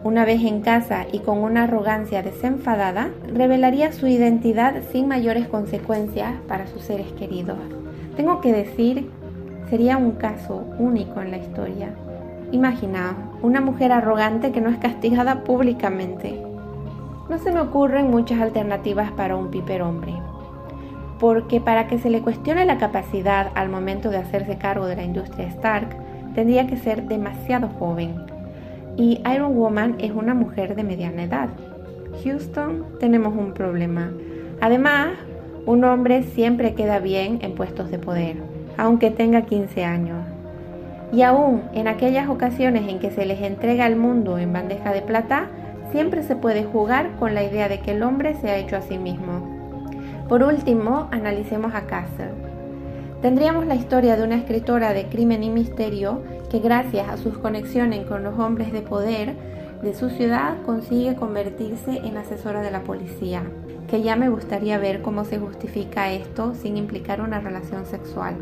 Una 0.03 0.25
vez 0.25 0.43
en 0.43 0.63
casa 0.63 1.05
y 1.13 1.19
con 1.19 1.39
una 1.39 1.65
arrogancia 1.65 2.23
desenfadada, 2.23 3.11
revelaría 3.33 3.93
su 3.93 4.07
identidad 4.07 4.75
sin 4.93 5.09
mayores 5.09 5.47
consecuencias 5.47 6.35
para 6.49 6.67
sus 6.67 6.83
seres 6.83 7.13
queridos. 7.13 7.59
Tengo 8.17 8.41
que 8.41 8.53
decir, 8.53 9.11
sería 9.69 9.99
un 9.99 10.13
caso 10.13 10.65
único 10.79 11.21
en 11.21 11.31
la 11.31 11.39
historia. 11.39 11.95
Imagina, 12.51 13.15
una 13.43 13.61
mujer 13.61 13.93
arrogante 13.93 14.53
que 14.53 14.61
no 14.61 14.71
es 14.71 14.79
castigada 14.79 15.45
públicamente. 15.45 16.43
No 17.29 17.39
se 17.39 17.53
me 17.53 17.61
ocurren 17.61 18.11
muchas 18.11 18.41
alternativas 18.41 19.13
para 19.13 19.37
un 19.37 19.51
piper 19.51 19.83
hombre 19.83 20.15
porque 21.21 21.61
para 21.61 21.87
que 21.87 21.99
se 21.99 22.09
le 22.09 22.23
cuestione 22.23 22.65
la 22.65 22.79
capacidad 22.79 23.53
al 23.55 23.69
momento 23.69 24.09
de 24.09 24.17
hacerse 24.17 24.57
cargo 24.57 24.87
de 24.87 24.97
la 24.97 25.05
industria 25.05 25.47
Stark, 25.49 25.95
tendría 26.35 26.67
que 26.67 26.79
ser 26.79 27.07
demasiado 27.07 27.69
joven. 27.79 28.40
Y 28.97 29.21
Iron 29.35 29.57
Woman 29.57 29.97
es 29.99 30.13
una 30.13 30.35
mujer 30.35 30.75
de 30.75 30.85
mediana 30.85 31.25
edad. 31.25 31.49
Houston, 32.25 32.85
tenemos 32.99 33.35
un 33.37 33.53
problema. 33.53 34.13
Además, 34.61 35.13
un 35.67 35.85
hombre 35.85 36.23
siempre 36.23 36.75
queda 36.75 36.99
bien 36.99 37.39
en 37.43 37.55
puestos 37.55 37.91
de 37.91 37.99
poder, 37.99 38.37
aunque 38.77 39.11
tenga 39.11 39.43
15 39.43 39.85
años. 39.85 40.25
Y 41.13 41.23
aún 41.23 41.63
en 41.75 41.89
aquellas 41.89 42.29
ocasiones 42.29 42.89
en 42.89 42.99
que 42.99 43.11
se 43.11 43.27
les 43.27 43.41
entrega 43.41 43.87
el 43.87 43.97
mundo 43.97 44.39
en 44.39 44.53
bandeja 44.53 44.93
de 44.93 45.03
plata, 45.03 45.49
siempre 45.91 46.23
se 46.23 46.37
puede 46.37 46.65
jugar 46.65 47.17
con 47.19 47.35
la 47.35 47.43
idea 47.43 47.69
de 47.69 47.81
que 47.81 47.93
el 47.93 48.03
hombre 48.03 48.35
se 48.35 48.51
ha 48.51 48.59
hecho 48.59 48.77
a 48.77 48.83
sí 48.83 48.97
mismo. 48.99 49.61
Por 50.29 50.43
último, 50.43 51.09
analicemos 51.11 51.75
a 51.75 51.87
Castle. 51.87 52.31
Tendríamos 53.23 53.67
la 53.67 53.75
historia 53.75 54.17
de 54.17 54.23
una 54.23 54.37
escritora 54.37 54.95
de 54.95 55.07
crimen 55.07 55.43
y 55.43 55.51
misterio 55.51 56.23
que 56.51 56.59
gracias 56.59 57.09
a 57.09 57.17
sus 57.17 57.39
conexiones 57.39 58.07
con 58.07 58.25
los 58.25 58.39
hombres 58.39 58.73
de 58.73 58.83
poder 58.83 59.37
de 59.83 59.95
su 59.95 60.11
ciudad 60.11 60.61
consigue 60.67 61.15
convertirse 61.15 61.99
en 61.99 62.17
asesora 62.17 62.61
de 62.61 62.71
la 62.71 62.83
policía, 62.83 63.45
que 63.89 64.03
ya 64.03 64.17
me 64.17 64.29
gustaría 64.29 64.79
ver 64.79 65.01
cómo 65.01 65.25
se 65.25 65.39
justifica 65.39 66.11
esto 66.13 66.55
sin 66.55 66.77
implicar 66.77 67.21
una 67.21 67.41
relación 67.41 67.87
sexual. 67.87 68.37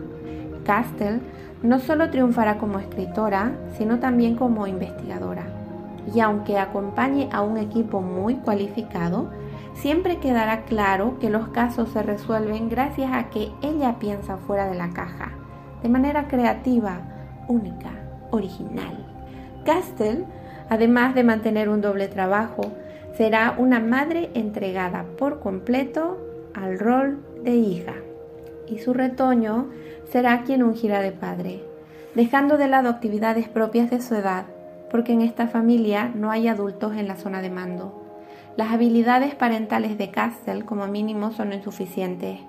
Castle 0.65 1.21
no 1.63 1.79
solo 1.79 2.11
triunfará 2.11 2.59
como 2.59 2.79
escritora, 2.79 3.53
sino 3.77 3.99
también 3.99 4.37
como 4.37 4.67
investigadora. 4.67 5.47
Y 6.15 6.21
aunque 6.21 6.59
acompañe 6.59 7.29
a 7.33 7.43
un 7.43 7.59
equipo 7.59 8.01
muy 8.01 8.37
cualificado, 8.37 9.31
siempre 9.75 10.19
quedará 10.19 10.65
claro 10.65 11.19
que 11.21 11.31
los 11.31 11.49
casos 11.49 11.91
se 11.91 12.03
resuelven 12.03 12.69
gracias 12.69 13.13
a 13.13 13.29
que 13.31 13.51
ella 13.63 13.99
piensa 13.99 14.39
fuera 14.39 14.67
de 14.69 14.77
la 14.77 14.91
caja, 14.91 15.33
de 15.83 15.89
manera 15.89 16.27
creativa, 16.27 17.01
única, 17.49 17.98
original. 18.31 18.97
Castell, 19.65 20.25
además 20.69 21.15
de 21.15 21.25
mantener 21.25 21.69
un 21.69 21.81
doble 21.81 22.09
trabajo, 22.09 22.63
será 23.17 23.55
una 23.59 23.81
madre 23.81 24.31
entregada 24.35 25.05
por 25.19 25.41
completo 25.41 26.19
al 26.55 26.79
rol 26.79 27.19
de 27.43 27.57
hija. 27.57 27.95
Y 28.67 28.79
su 28.79 28.93
retoño 28.95 29.69
será 30.11 30.43
quien 30.43 30.63
ungirá 30.63 31.01
de 31.01 31.13
padre, 31.13 31.63
dejando 32.15 32.59
de 32.59 32.69
lado 32.69 32.89
actividades 32.89 33.49
propias 33.49 33.91
de 33.91 34.01
su 34.01 34.15
edad, 34.15 34.47
porque 34.91 35.13
en 35.13 35.23
esta 35.23 35.49
familia 35.49 36.11
no 36.15 36.31
hay 36.31 36.49
adultos 36.49 36.97
en 36.97 37.09
la 37.09 37.17
zona 37.17 37.43
de 37.43 37.51
mando. 37.51 38.05
Las 38.57 38.73
habilidades 38.73 39.35
parentales 39.35 39.99
de 39.99 40.11
Castle 40.11 40.65
como 40.65 40.87
mínimo 40.87 41.31
son 41.33 41.53
insuficientes. 41.53 42.41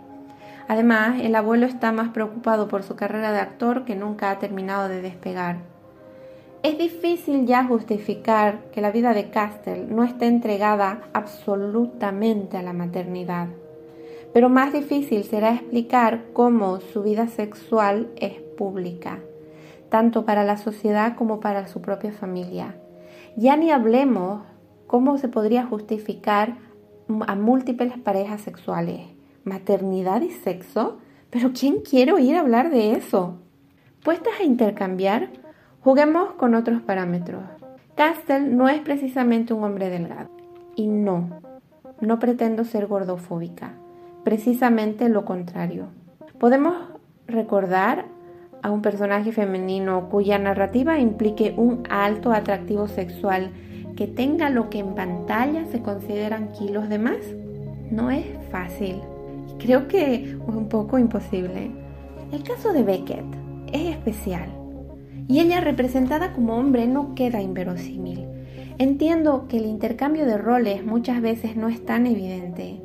Además, 0.70 1.20
el 1.22 1.36
abuelo 1.36 1.66
está 1.66 1.92
más 1.92 2.10
preocupado 2.10 2.70
por 2.70 2.84
su 2.84 2.96
carrera 2.96 3.34
de 3.34 3.40
actor 3.40 3.84
que 3.84 3.98
nunca 3.98 4.32
ha 4.32 4.40
terminado 4.40 4.88
de 4.88 5.02
despegar. 5.02 5.58
Es 6.64 6.78
difícil 6.78 7.46
ya 7.46 7.66
justificar 7.66 8.60
que 8.72 8.80
la 8.80 8.92
vida 8.92 9.14
de 9.14 9.30
Castle 9.30 9.88
no 9.90 10.06
esté 10.06 10.28
entregada 10.28 11.02
absolutamente 11.12 12.56
a 12.56 12.64
la 12.64 12.72
maternidad, 12.72 13.50
pero 14.34 14.48
más 14.48 14.72
difícil 14.72 15.26
será 15.26 15.54
explicar 15.54 16.24
cómo 16.32 16.80
su 16.80 17.04
vida 17.04 17.28
sexual 17.28 18.08
es 18.16 18.36
pública, 18.58 19.20
tanto 19.90 20.24
para 20.24 20.46
la 20.46 20.56
sociedad 20.56 21.18
como 21.18 21.42
para 21.42 21.68
su 21.68 21.82
propia 21.82 22.14
familia. 22.14 22.76
Ya 23.36 23.58
ni 23.58 23.72
hablemos 23.72 24.42
¿Cómo 24.90 25.20
se 25.20 25.28
podría 25.28 25.68
justificar 25.68 26.58
a 27.28 27.36
múltiples 27.36 27.96
parejas 28.00 28.42
sexuales? 28.42 29.19
¿Maternidad 29.44 30.22
y 30.22 30.32
sexo? 30.32 30.98
¿Pero 31.30 31.52
quién 31.54 31.82
quiere 31.82 32.12
oír 32.12 32.36
hablar 32.36 32.70
de 32.72 32.94
eso? 32.94 33.38
Puestas 34.04 34.34
a 34.40 34.44
intercambiar, 34.44 35.30
juguemos 35.82 36.32
con 36.34 36.56
otros 36.56 36.82
parámetros. 36.82 37.44
Castle 37.96 38.42
no 38.42 38.70
es 38.70 38.80
precisamente 38.82 39.54
un 39.54 39.64
hombre 39.64 39.90
delgado. 39.90 40.30
Y 40.76 40.88
no, 40.88 41.42
no 42.00 42.20
pretendo 42.20 42.64
ser 42.64 42.88
gordofóbica. 42.88 43.74
Precisamente 44.24 45.10
lo 45.10 45.26
contrario. 45.26 45.88
Podemos 46.40 46.74
recordar 47.28 48.06
a 48.62 48.72
un 48.72 48.82
personaje 48.82 49.32
femenino 49.32 50.10
cuya 50.10 50.38
narrativa 50.38 51.00
implique 51.00 51.54
un 51.58 51.84
alto 51.90 52.32
atractivo 52.32 52.88
sexual 52.88 53.52
que 53.96 54.08
tenga 54.08 54.50
lo 54.50 54.70
que 54.70 54.80
en 54.80 54.96
pantalla 54.96 55.66
se 55.66 55.82
consideran 55.82 56.52
kilos 56.54 56.90
de 56.90 57.00
más. 57.00 57.20
No 57.92 58.12
es 58.12 58.26
fácil. 58.50 59.02
Creo 59.60 59.88
que 59.88 60.38
un 60.48 60.68
poco 60.70 60.98
imposible. 60.98 61.72
El 62.32 62.44
caso 62.44 62.74
de 62.74 62.84
Beckett 62.84 63.26
es 63.72 63.92
especial. 63.92 64.50
Y 65.28 65.40
ella 65.40 65.62
representada 65.62 66.34
como 66.34 66.56
hombre 66.56 66.88
no 66.88 67.14
queda 67.14 67.42
inverosímil. 67.42 68.26
Entiendo 68.78 69.48
que 69.48 69.58
el 69.58 69.66
intercambio 69.66 70.26
de 70.26 70.38
roles 70.38 70.84
muchas 70.84 71.22
veces 71.22 71.56
no 71.56 71.68
es 71.68 71.86
tan 71.86 72.08
evidente, 72.08 72.82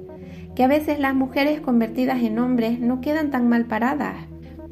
que 0.54 0.64
a 0.64 0.68
veces 0.68 0.98
las 0.98 1.14
mujeres 1.14 1.60
convertidas 1.60 2.22
en 2.22 2.38
hombres 2.38 2.80
no 2.80 3.00
quedan 3.00 3.30
tan 3.30 3.48
mal 3.48 3.66
paradas, 3.66 4.16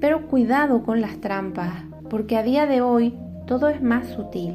pero 0.01 0.27
cuidado 0.27 0.83
con 0.83 1.01
las 1.01 1.21
trampas, 1.21 1.85
porque 2.11 2.37
a 2.37 2.43
día 2.43 2.67
de 2.67 2.83
hoy 2.83 3.15
todo 3.47 3.69
es 3.69 3.81
más 3.81 4.09
sutil 4.09 4.55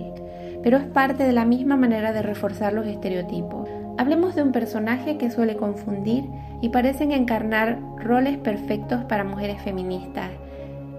pero 0.64 0.78
es 0.78 0.86
parte 0.86 1.24
de 1.24 1.34
la 1.34 1.46
misma 1.46 1.78
manera 1.78 2.12
de 2.12 2.22
reforzar 2.22 2.74
los 2.74 2.88
estereotipos. 2.88 3.67
Hablemos 3.98 4.36
de 4.36 4.44
un 4.44 4.52
personaje 4.52 5.18
que 5.18 5.32
suele 5.32 5.56
confundir 5.56 6.26
y 6.62 6.70
parecen 6.70 7.12
encarnar 7.12 7.80
roles 7.98 8.38
perfectos 8.38 9.04
para 9.06 9.24
mujeres 9.24 9.62
feministas. 9.64 10.30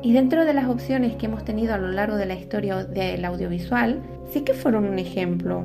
Y 0.02 0.12
dentro 0.12 0.44
de 0.44 0.52
las 0.52 0.68
opciones 0.68 1.14
que 1.16 1.26
hemos 1.26 1.44
tenido 1.44 1.74
a 1.74 1.78
lo 1.78 1.92
largo 1.92 2.16
de 2.16 2.26
la 2.26 2.34
historia 2.34 2.84
del 2.84 3.24
audiovisual, 3.24 4.02
sí 4.32 4.42
que 4.42 4.52
fueron 4.52 4.84
un 4.84 4.98
ejemplo. 4.98 5.64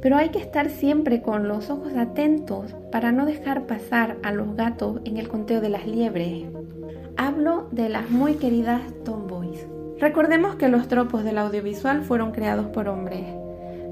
Pero 0.00 0.16
hay 0.16 0.28
que 0.28 0.38
estar 0.38 0.70
siempre 0.70 1.22
con 1.22 1.48
los 1.48 1.70
ojos 1.70 1.92
atentos 1.96 2.74
para 2.92 3.10
no 3.10 3.26
dejar 3.26 3.66
pasar 3.66 4.16
a 4.22 4.30
los 4.30 4.54
gatos 4.54 5.00
en 5.04 5.16
el 5.16 5.28
conteo 5.28 5.60
de 5.60 5.68
las 5.68 5.86
liebres. 5.86 6.44
Hablo 7.16 7.68
de 7.72 7.88
las 7.88 8.10
muy 8.10 8.34
queridas 8.34 8.80
tomboys. 9.04 9.66
Recordemos 9.98 10.54
que 10.54 10.68
los 10.68 10.88
tropos 10.88 11.24
del 11.24 11.38
audiovisual 11.38 12.02
fueron 12.02 12.32
creados 12.32 12.68
por 12.68 12.88
hombres, 12.88 13.26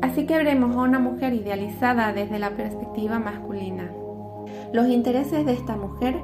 así 0.03 0.27
que 0.27 0.37
veremos 0.37 0.77
a 0.77 0.81
una 0.83 0.99
mujer 0.99 1.33
idealizada 1.33 2.13
desde 2.13 2.39
la 2.39 2.51
perspectiva 2.51 3.19
masculina. 3.19 3.91
Los 4.73 4.89
intereses 4.89 5.47
de 5.47 5.53
esta 5.53 5.77
mujer 5.77 6.17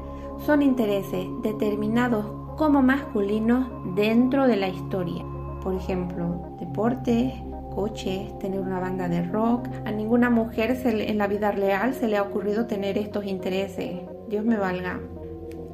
son 0.45 0.63
intereses 0.63 1.27
determinados 1.43 2.27
como 2.57 2.83
masculinos 2.83 3.67
dentro 3.95 4.47
de 4.47 4.57
la 4.57 4.69
historia. 4.69 5.25
Por 5.63 5.75
ejemplo, 5.75 6.57
deportes, 6.61 7.33
coches, 7.75 8.39
tener 8.39 8.61
una 8.61 8.81
banda 8.81 9.09
de 9.09 9.23
rock. 9.23 9.69
A 9.85 9.91
ninguna 9.91 10.31
mujer 10.31 10.79
en 10.85 11.19
la 11.19 11.27
vida 11.27 11.51
real 11.51 11.95
se 11.95 12.09
le 12.09 12.17
ha 12.17 12.23
ocurrido 12.23 12.67
tener 12.67 12.99
estos 12.99 13.25
intereses. 13.25 14.01
Dios 14.29 14.45
me 14.45 14.57
valga. 14.57 15.01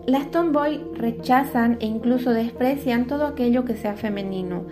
Las 0.07 0.31
tomboy 0.31 0.83
rechazan 0.95 1.77
e 1.81 1.87
incluso 1.87 2.33
desprecian 2.33 3.07
todo 3.07 3.27
aquello 3.27 3.65
que 3.65 3.77
sea 3.77 3.95
femenino, 3.95 4.65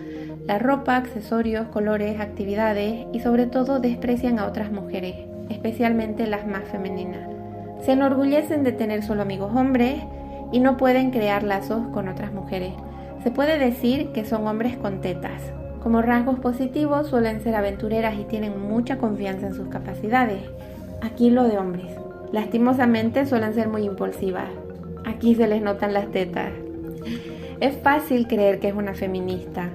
la 0.49 0.59
ropa, 0.59 0.97
accesorios, 0.97 1.69
colores, 1.69 2.19
actividades 2.21 3.07
y 3.13 3.21
sobre 3.21 3.45
todo 3.47 3.81
desprecian 3.81 4.39
a 4.39 4.47
otras 4.47 4.73
mujeres, 4.73 5.15
especialmente 5.51 6.27
las 6.27 6.47
más 6.47 6.65
femeninas. 6.65 7.29
Se 7.83 7.93
enorgullecen 7.93 8.65
de 8.65 8.73
tener 8.73 9.03
solo 9.03 9.21
amigos 9.21 9.55
hombres 9.55 10.01
y 10.51 10.61
no 10.61 10.79
pueden 10.79 11.11
crear 11.11 11.43
lazos 11.43 11.87
con 11.89 12.09
otras 12.09 12.33
mujeres. 12.33 12.73
Se 13.23 13.31
puede 13.31 13.59
decir 13.59 14.09
que 14.13 14.25
son 14.25 14.47
hombres 14.47 14.79
con 14.79 15.03
tetas. 15.03 15.43
Como 15.83 16.01
rasgos 16.01 16.39
positivos 16.39 17.09
suelen 17.09 17.43
ser 17.43 17.55
aventureras 17.55 18.19
y 18.19 18.25
tienen 18.25 18.59
mucha 18.59 18.97
confianza 18.97 19.49
en 19.49 19.55
sus 19.55 19.69
capacidades. 19.69 20.41
Aquí 21.03 21.29
lo 21.29 21.45
de 21.45 21.59
hombres. 21.59 21.95
Lastimosamente 22.33 23.27
suelen 23.27 23.53
ser 23.53 23.69
muy 23.69 23.85
impulsivas. 23.85 24.49
Aquí 25.05 25.35
se 25.35 25.47
les 25.47 25.61
notan 25.61 25.93
las 25.93 26.11
tetas. 26.11 26.53
Es 27.61 27.77
fácil 27.77 28.27
creer 28.27 28.61
que 28.61 28.69
es 28.69 28.75
una 28.75 28.95
feminista, 28.95 29.71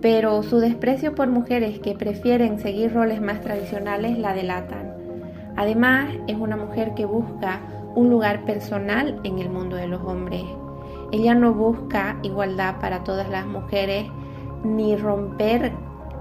pero 0.00 0.42
su 0.42 0.58
desprecio 0.58 1.14
por 1.14 1.28
mujeres 1.28 1.78
que 1.80 1.94
prefieren 1.94 2.58
seguir 2.58 2.92
roles 2.92 3.20
más 3.20 3.40
tradicionales 3.40 4.18
la 4.18 4.34
delatan. 4.34 4.94
Además, 5.56 6.08
es 6.26 6.36
una 6.36 6.56
mujer 6.56 6.94
que 6.94 7.04
busca 7.04 7.60
un 7.94 8.08
lugar 8.08 8.44
personal 8.44 9.20
en 9.24 9.38
el 9.38 9.50
mundo 9.50 9.76
de 9.76 9.88
los 9.88 10.00
hombres. 10.02 10.44
Ella 11.12 11.34
no 11.34 11.52
busca 11.52 12.18
igualdad 12.22 12.76
para 12.80 13.04
todas 13.04 13.28
las 13.28 13.46
mujeres 13.46 14.06
ni 14.64 14.96
romper 14.96 15.72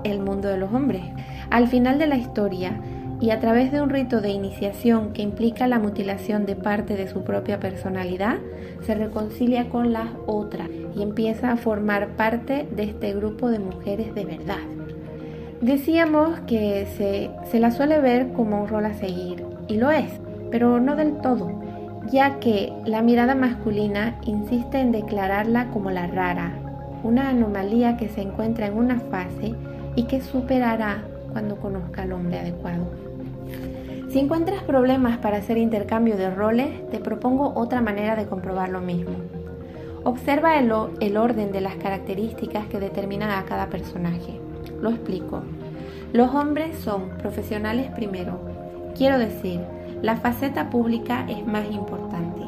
el 0.04 0.20
mundo 0.20 0.50
de 0.50 0.58
los 0.58 0.74
hombres. 0.74 1.04
Al 1.50 1.68
final 1.68 2.00
de 2.00 2.08
la 2.08 2.18
historia, 2.18 2.82
y 3.22 3.32
a 3.32 3.40
través 3.40 3.72
de 3.72 3.82
un 3.82 3.90
rito 3.90 4.22
de 4.22 4.30
iniciación 4.30 5.12
que 5.12 5.22
implica 5.22 5.68
la 5.68 5.80
mutilación 5.80 6.46
de 6.46 6.56
parte 6.56 6.96
de 6.96 7.08
su 7.08 7.24
propia 7.24 7.60
personalidad, 7.60 8.38
se 8.86 8.96
reconcilia 8.96 9.70
con 9.70 9.92
las 9.92 10.08
otras 10.26 10.70
y 10.96 11.02
empieza 11.02 11.52
a 11.52 11.58
formar 11.58 12.16
parte 12.16 12.68
de 12.72 12.84
este 12.84 13.14
grupo 13.14 13.50
de 13.50 13.60
mujeres 13.60 14.16
de 14.16 14.24
verdad. 14.24 14.60
Decíamos 15.60 16.40
que 16.48 16.88
se, 16.98 17.30
se 17.52 17.60
la 17.60 17.72
suele 17.72 18.00
ver 18.00 18.32
como 18.32 18.62
un 18.62 18.70
rol 18.70 18.86
a 18.86 18.94
seguir, 18.94 19.44
y 19.68 19.76
lo 19.76 19.92
es, 19.92 20.10
pero 20.50 20.80
no 20.80 20.96
del 20.96 21.18
todo, 21.18 21.52
ya 22.10 22.40
que 22.40 22.72
la 22.86 23.02
mirada 23.02 23.36
masculina 23.36 24.18
insiste 24.26 24.80
en 24.80 24.94
declararla 24.94 25.70
como 25.72 25.92
la 25.92 26.08
rara, 26.08 26.54
una 27.04 27.30
anomalía 27.30 27.98
que 27.98 28.08
se 28.08 28.22
encuentra 28.22 28.68
en 28.68 28.78
una 28.78 29.00
fase 29.00 29.56
y 29.96 30.04
que 30.04 30.22
superará 30.22 31.04
cuando 31.34 31.58
conozca 31.58 32.04
al 32.04 32.14
hombre 32.14 32.40
adecuado. 32.40 33.09
Si 34.10 34.18
encuentras 34.18 34.64
problemas 34.64 35.20
para 35.20 35.38
hacer 35.38 35.60
intercambio 35.60 36.18
de 36.18 36.32
roles, 36.32 36.90
te 36.90 36.98
propongo 36.98 37.54
otra 37.54 37.80
manera 37.80 38.16
de 38.16 38.26
comprobar 38.26 38.70
lo 38.70 38.82
mismo. 38.82 39.12
Observa 40.04 40.58
el, 40.58 40.74
el, 41.00 41.16
orden 41.16 41.52
de 41.52 41.62
las 41.62 41.76
características 41.76 42.66
que 42.66 42.80
determinan 42.80 43.30
a 43.30 43.46
cada 43.46 43.68
personaje. 43.68 44.42
Lo 44.82 44.90
explico. 44.90 45.44
Los 46.12 46.34
hombres 46.34 46.76
son 46.80 47.10
profesionales 47.20 47.92
primero. 47.92 48.40
Quiero 48.98 49.20
decir, 49.20 49.62
la 50.02 50.16
faceta 50.16 50.72
pública 50.72 51.28
es 51.30 51.46
más 51.46 51.70
importante. 51.70 52.42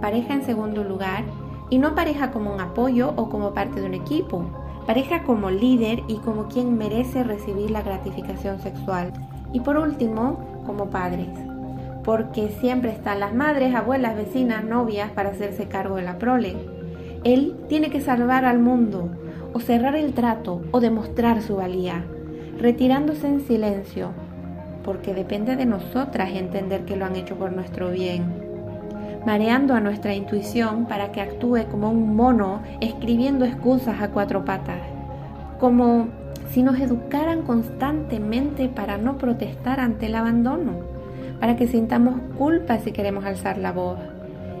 Pareja 0.00 0.34
en 0.34 0.44
segundo 0.44 0.84
lugar 0.84 1.24
y 1.68 1.78
no 1.78 1.96
pareja 1.96 2.30
como 2.30 2.54
un 2.54 2.60
apoyo 2.60 3.12
o 3.16 3.28
como 3.28 3.54
parte 3.54 3.80
de 3.80 3.86
un 3.86 3.94
equipo. 3.94 4.44
Pareja 4.86 5.24
como 5.24 5.50
líder 5.50 6.04
y 6.06 6.18
como 6.18 6.46
quien 6.46 6.78
merece 6.78 7.24
recibir 7.24 7.72
la 7.72 7.82
gratificación 7.82 8.60
sexual. 8.60 9.12
Y 9.52 9.60
por 9.60 9.76
último, 9.78 10.51
como 10.66 10.90
padres, 10.90 11.28
porque 12.04 12.48
siempre 12.60 12.90
están 12.90 13.20
las 13.20 13.34
madres, 13.34 13.74
abuelas, 13.74 14.16
vecinas, 14.16 14.64
novias 14.64 15.10
para 15.10 15.30
hacerse 15.30 15.68
cargo 15.68 15.96
de 15.96 16.02
la 16.02 16.18
prole. 16.18 16.56
Él 17.24 17.56
tiene 17.68 17.90
que 17.90 18.00
salvar 18.00 18.44
al 18.44 18.58
mundo, 18.58 19.10
o 19.52 19.60
cerrar 19.60 19.96
el 19.96 20.12
trato, 20.14 20.62
o 20.70 20.80
demostrar 20.80 21.42
su 21.42 21.56
valía, 21.56 22.04
retirándose 22.58 23.28
en 23.28 23.40
silencio, 23.40 24.10
porque 24.84 25.14
depende 25.14 25.56
de 25.56 25.66
nosotras 25.66 26.30
entender 26.30 26.84
que 26.84 26.96
lo 26.96 27.04
han 27.04 27.16
hecho 27.16 27.36
por 27.36 27.52
nuestro 27.52 27.90
bien, 27.90 28.24
mareando 29.24 29.74
a 29.74 29.80
nuestra 29.80 30.14
intuición 30.14 30.86
para 30.86 31.12
que 31.12 31.20
actúe 31.20 31.66
como 31.70 31.90
un 31.90 32.16
mono 32.16 32.62
escribiendo 32.80 33.44
excusas 33.44 34.00
a 34.02 34.08
cuatro 34.08 34.44
patas, 34.44 34.80
como 35.60 36.08
si 36.52 36.62
nos 36.62 36.78
educaran 36.78 37.42
constantemente 37.42 38.68
para 38.68 38.98
no 38.98 39.16
protestar 39.16 39.80
ante 39.80 40.06
el 40.06 40.14
abandono, 40.14 40.80
para 41.40 41.56
que 41.56 41.66
sintamos 41.66 42.20
culpa 42.36 42.78
si 42.78 42.92
queremos 42.92 43.24
alzar 43.24 43.56
la 43.56 43.72
voz. 43.72 43.98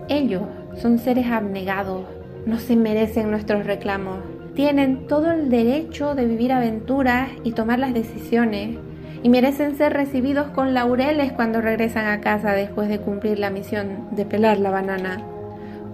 Ellos 0.08 0.42
son 0.80 0.98
seres 0.98 1.26
abnegados, 1.26 2.06
no 2.46 2.58
se 2.58 2.76
merecen 2.76 3.30
nuestros 3.30 3.66
reclamos, 3.66 4.20
tienen 4.54 5.06
todo 5.06 5.30
el 5.32 5.50
derecho 5.50 6.14
de 6.14 6.24
vivir 6.24 6.52
aventuras 6.52 7.28
y 7.44 7.52
tomar 7.52 7.78
las 7.78 7.92
decisiones 7.92 8.78
y 9.22 9.28
merecen 9.28 9.76
ser 9.76 9.92
recibidos 9.92 10.48
con 10.48 10.72
laureles 10.72 11.32
cuando 11.32 11.60
regresan 11.60 12.06
a 12.06 12.20
casa 12.20 12.52
después 12.52 12.88
de 12.88 13.00
cumplir 13.00 13.38
la 13.38 13.50
misión 13.50 14.08
de 14.12 14.24
pelar 14.24 14.58
la 14.58 14.70
banana. 14.70 15.22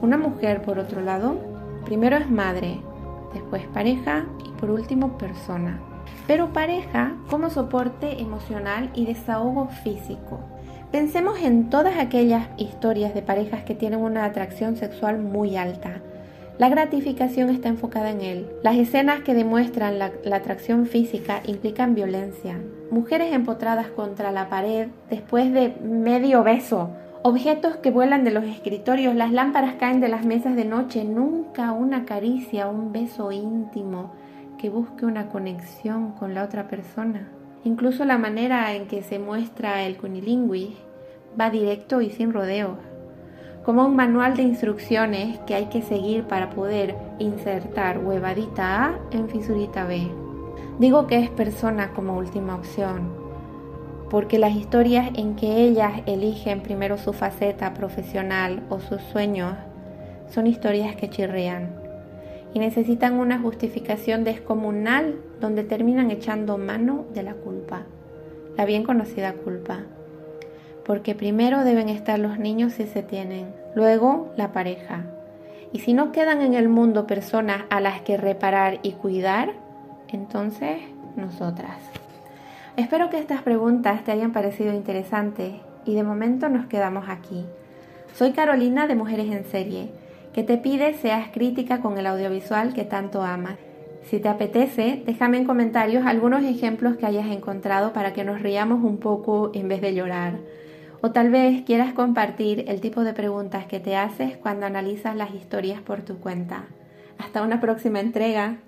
Una 0.00 0.16
mujer, 0.16 0.62
por 0.62 0.78
otro 0.78 1.00
lado, 1.00 1.36
primero 1.84 2.16
es 2.16 2.30
madre, 2.30 2.78
después 3.34 3.62
pareja 3.74 4.26
y 4.46 4.50
por 4.60 4.70
último 4.70 5.18
persona 5.18 5.80
pero 6.28 6.52
pareja 6.52 7.14
como 7.30 7.50
soporte 7.50 8.20
emocional 8.20 8.90
y 8.94 9.06
desahogo 9.06 9.68
físico. 9.82 10.40
Pensemos 10.92 11.38
en 11.40 11.70
todas 11.70 11.98
aquellas 11.98 12.48
historias 12.56 13.14
de 13.14 13.22
parejas 13.22 13.62
que 13.64 13.74
tienen 13.74 14.00
una 14.00 14.24
atracción 14.24 14.76
sexual 14.76 15.18
muy 15.18 15.56
alta. 15.56 16.00
La 16.58 16.68
gratificación 16.68 17.50
está 17.50 17.68
enfocada 17.68 18.10
en 18.10 18.20
él. 18.20 18.48
Las 18.62 18.76
escenas 18.76 19.20
que 19.20 19.34
demuestran 19.34 19.98
la, 19.98 20.12
atracción 20.32 20.86
física 20.86 21.40
implican 21.46 21.94
violencia. 21.94 22.58
Mujeres 22.90 23.32
empotradas 23.32 23.88
contra 23.88 24.32
la 24.32 24.48
pared 24.48 24.88
después 25.08 25.52
de 25.52 25.74
medio 25.82 26.42
beso. 26.42 26.90
Objetos 27.22 27.76
que 27.76 27.90
vuelan 27.90 28.24
de 28.24 28.32
los 28.32 28.44
escritorios, 28.44 29.14
las 29.14 29.32
lámparas 29.32 29.74
caen 29.74 30.00
de 30.00 30.08
las 30.08 30.24
mesas 30.24 30.56
de 30.56 30.64
noche, 30.64 31.04
nunca 31.04 31.72
una 31.72 32.04
caricia, 32.04 32.68
un 32.68 32.92
beso 32.92 33.30
íntimo 33.30 34.12
que 34.58 34.68
busque 34.68 35.06
una 35.06 35.28
conexión 35.28 36.12
con 36.12 36.34
la 36.34 36.44
otra 36.44 36.68
persona. 36.68 37.28
Incluso 37.64 38.04
la 38.04 38.18
manera 38.18 38.74
en 38.74 38.86
que 38.86 39.02
se 39.02 39.18
muestra 39.18 39.84
el 39.84 39.96
cunilingüe 39.96 40.72
va 41.40 41.50
directo 41.50 42.00
y 42.00 42.10
sin 42.10 42.32
rodeos, 42.32 42.76
como 43.64 43.84
un 43.84 43.96
manual 43.96 44.36
de 44.36 44.42
instrucciones 44.42 45.38
que 45.40 45.54
hay 45.54 45.66
que 45.66 45.82
seguir 45.82 46.24
para 46.24 46.50
poder 46.50 46.96
insertar 47.18 47.98
huevadita 47.98 48.84
A 48.84 48.98
en 49.10 49.28
fisurita 49.28 49.84
B. 49.84 50.08
Digo 50.78 51.06
que 51.06 51.18
es 51.18 51.30
persona 51.30 51.92
como 51.92 52.16
última 52.16 52.54
opción, 52.54 53.12
porque 54.10 54.38
las 54.38 54.54
historias 54.54 55.10
en 55.14 55.36
que 55.36 55.62
ellas 55.62 56.02
eligen 56.06 56.62
primero 56.62 56.98
su 56.98 57.12
faceta 57.12 57.74
profesional 57.74 58.62
o 58.70 58.80
sus 58.80 59.02
sueños 59.02 59.54
son 60.28 60.46
historias 60.46 60.96
que 60.96 61.10
chirrean 61.10 61.77
y 62.54 62.58
necesitan 62.58 63.14
una 63.14 63.38
justificación 63.38 64.24
descomunal 64.24 65.16
donde 65.40 65.64
terminan 65.64 66.10
echando 66.10 66.58
mano 66.58 67.04
de 67.14 67.22
la 67.22 67.34
culpa, 67.34 67.82
la 68.56 68.64
bien 68.64 68.84
conocida 68.84 69.32
culpa. 69.32 69.80
Porque 70.84 71.14
primero 71.14 71.64
deben 71.64 71.88
estar 71.88 72.18
los 72.18 72.38
niños 72.38 72.72
si 72.72 72.86
se 72.86 73.02
tienen, 73.02 73.52
luego 73.74 74.32
la 74.36 74.52
pareja. 74.52 75.04
Y 75.72 75.80
si 75.80 75.92
no 75.92 76.12
quedan 76.12 76.40
en 76.40 76.54
el 76.54 76.68
mundo 76.68 77.06
personas 77.06 77.64
a 77.68 77.80
las 77.80 78.00
que 78.00 78.16
reparar 78.16 78.80
y 78.82 78.92
cuidar, 78.92 79.52
entonces 80.08 80.78
nosotras. 81.16 81.76
Espero 82.76 83.10
que 83.10 83.18
estas 83.18 83.42
preguntas 83.42 84.02
te 84.04 84.12
hayan 84.12 84.32
parecido 84.32 84.72
interesantes 84.72 85.54
y 85.84 85.94
de 85.94 86.02
momento 86.04 86.48
nos 86.48 86.66
quedamos 86.66 87.08
aquí. 87.08 87.44
Soy 88.14 88.32
Carolina 88.32 88.86
de 88.86 88.94
Mujeres 88.94 89.30
en 89.30 89.44
Serie 89.44 89.90
que 90.38 90.44
te 90.44 90.56
pide 90.56 90.94
seas 90.94 91.30
crítica 91.32 91.80
con 91.80 91.98
el 91.98 92.06
audiovisual 92.06 92.72
que 92.72 92.84
tanto 92.84 93.22
amas. 93.22 93.56
Si 94.04 94.20
te 94.20 94.28
apetece, 94.28 95.02
déjame 95.04 95.38
en 95.38 95.44
comentarios 95.44 96.06
algunos 96.06 96.44
ejemplos 96.44 96.96
que 96.96 97.06
hayas 97.06 97.26
encontrado 97.26 97.92
para 97.92 98.12
que 98.12 98.22
nos 98.22 98.40
riamos 98.40 98.84
un 98.84 98.98
poco 98.98 99.50
en 99.52 99.66
vez 99.66 99.80
de 99.80 99.96
llorar. 99.96 100.34
O 101.00 101.10
tal 101.10 101.30
vez 101.30 101.62
quieras 101.62 101.92
compartir 101.92 102.66
el 102.68 102.80
tipo 102.80 103.02
de 103.02 103.14
preguntas 103.14 103.66
que 103.66 103.80
te 103.80 103.96
haces 103.96 104.36
cuando 104.36 104.64
analizas 104.64 105.16
las 105.16 105.34
historias 105.34 105.80
por 105.80 106.02
tu 106.02 106.20
cuenta. 106.20 106.66
Hasta 107.18 107.42
una 107.42 107.60
próxima 107.60 107.98
entrega. 107.98 108.58